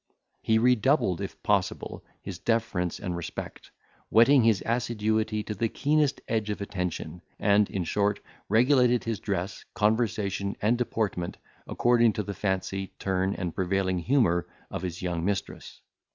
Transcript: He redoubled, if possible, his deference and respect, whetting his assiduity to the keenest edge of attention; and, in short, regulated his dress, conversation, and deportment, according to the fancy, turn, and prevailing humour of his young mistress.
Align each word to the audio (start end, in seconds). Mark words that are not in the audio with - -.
He 0.41 0.57
redoubled, 0.57 1.21
if 1.21 1.43
possible, 1.43 2.03
his 2.23 2.39
deference 2.39 2.97
and 2.99 3.15
respect, 3.15 3.69
whetting 4.09 4.41
his 4.41 4.63
assiduity 4.65 5.43
to 5.43 5.53
the 5.53 5.69
keenest 5.69 6.21
edge 6.27 6.49
of 6.49 6.59
attention; 6.59 7.21
and, 7.37 7.69
in 7.69 7.83
short, 7.83 8.19
regulated 8.49 9.03
his 9.03 9.19
dress, 9.19 9.63
conversation, 9.75 10.55
and 10.59 10.75
deportment, 10.75 11.37
according 11.67 12.13
to 12.13 12.23
the 12.23 12.33
fancy, 12.33 12.93
turn, 12.97 13.35
and 13.35 13.53
prevailing 13.53 13.99
humour 13.99 14.47
of 14.71 14.81
his 14.81 15.03
young 15.03 15.23
mistress. 15.23 15.81